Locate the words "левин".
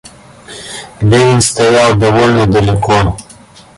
1.03-1.41